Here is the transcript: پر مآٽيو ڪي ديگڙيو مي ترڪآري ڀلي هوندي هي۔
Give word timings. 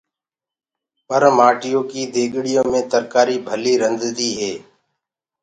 پر 1.07 1.23
مآٽيو 1.37 1.79
ڪي 1.91 2.01
ديگڙيو 2.13 2.63
مي 2.71 2.81
ترڪآري 2.91 3.37
ڀلي 3.47 3.73
هوندي 3.81 4.31
هي۔ 4.41 4.53